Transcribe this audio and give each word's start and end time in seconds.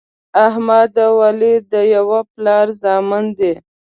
احمد 0.47 0.91
او 1.05 1.13
علي 1.27 1.53
د 1.71 1.73
یوه 1.95 2.19
پلار 2.33 2.65
زامن 2.81 3.23
دي. 3.37 3.53